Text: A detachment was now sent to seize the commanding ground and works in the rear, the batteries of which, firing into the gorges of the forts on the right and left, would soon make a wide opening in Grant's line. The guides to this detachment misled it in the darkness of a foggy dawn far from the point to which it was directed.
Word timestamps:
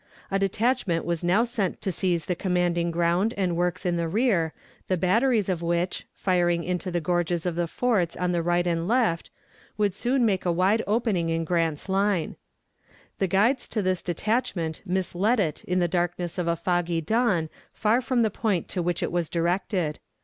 A 0.31 0.39
detachment 0.39 1.05
was 1.05 1.23
now 1.23 1.43
sent 1.43 1.79
to 1.81 1.91
seize 1.91 2.25
the 2.25 2.33
commanding 2.35 2.89
ground 2.89 3.35
and 3.37 3.55
works 3.55 3.85
in 3.85 3.97
the 3.97 4.07
rear, 4.07 4.51
the 4.87 4.97
batteries 4.97 5.47
of 5.47 5.61
which, 5.61 6.07
firing 6.15 6.63
into 6.63 6.89
the 6.89 6.99
gorges 6.99 7.45
of 7.45 7.53
the 7.53 7.67
forts 7.67 8.15
on 8.17 8.31
the 8.31 8.41
right 8.41 8.65
and 8.65 8.87
left, 8.87 9.29
would 9.77 9.93
soon 9.93 10.25
make 10.25 10.43
a 10.43 10.51
wide 10.51 10.81
opening 10.87 11.29
in 11.29 11.43
Grant's 11.43 11.87
line. 11.87 12.35
The 13.19 13.27
guides 13.27 13.67
to 13.67 13.83
this 13.83 14.01
detachment 14.01 14.81
misled 14.87 15.39
it 15.39 15.63
in 15.65 15.77
the 15.77 15.87
darkness 15.87 16.39
of 16.39 16.47
a 16.47 16.55
foggy 16.55 17.01
dawn 17.01 17.47
far 17.71 18.01
from 18.01 18.23
the 18.23 18.31
point 18.31 18.67
to 18.69 18.81
which 18.81 19.03
it 19.03 19.11
was 19.11 19.29
directed. 19.29 19.99